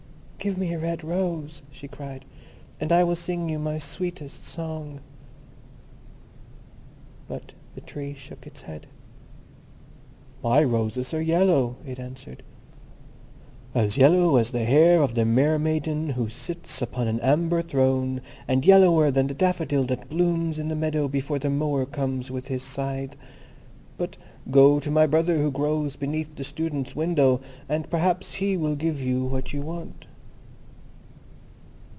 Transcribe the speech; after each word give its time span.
"Give 0.43 0.57
me 0.57 0.73
a 0.73 0.79
red 0.79 1.03
rose," 1.03 1.61
she 1.69 1.87
cried, 1.87 2.25
"and 2.79 2.91
I 2.91 3.03
will 3.03 3.15
sing 3.15 3.47
you 3.47 3.59
my 3.59 3.77
sweetest 3.77 4.43
song." 4.43 4.99
But 7.27 7.53
the 7.75 7.81
Tree 7.81 8.15
shook 8.15 8.47
its 8.47 8.63
head. 8.63 8.87
"My 10.43 10.63
roses 10.63 11.13
are 11.13 11.21
yellow," 11.21 11.75
it 11.85 11.99
answered; 11.99 12.41
"as 13.75 13.97
yellow 13.97 14.37
as 14.37 14.49
the 14.49 14.65
hair 14.65 15.03
of 15.03 15.13
the 15.13 15.25
mermaiden 15.25 16.13
who 16.13 16.27
sits 16.27 16.81
upon 16.81 17.07
an 17.07 17.19
amber 17.19 17.61
throne, 17.61 18.19
and 18.47 18.65
yellower 18.65 19.11
than 19.11 19.27
the 19.27 19.35
daffodil 19.35 19.83
that 19.83 20.09
blooms 20.09 20.57
in 20.57 20.69
the 20.69 20.75
meadow 20.75 21.07
before 21.07 21.37
the 21.37 21.51
mower 21.51 21.85
comes 21.85 22.31
with 22.31 22.47
his 22.47 22.63
scythe. 22.63 23.15
But 23.95 24.17
go 24.49 24.79
to 24.79 24.89
my 24.89 25.05
brother 25.05 25.37
who 25.37 25.51
grows 25.51 25.95
beneath 25.95 26.35
the 26.35 26.43
Student's 26.43 26.95
window, 26.95 27.41
and 27.69 27.87
perhaps 27.91 28.33
he 28.33 28.57
will 28.57 28.73
give 28.73 28.99
you 28.99 29.23
what 29.23 29.53
you 29.53 29.61
want." 29.61 30.07